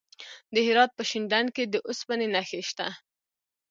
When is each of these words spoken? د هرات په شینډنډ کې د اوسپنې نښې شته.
د 0.53 0.55
هرات 0.67 0.91
په 0.97 1.03
شینډنډ 1.09 1.47
کې 1.55 1.63
د 1.67 1.75
اوسپنې 1.87 2.27
نښې 2.35 2.61
شته. 2.69 2.87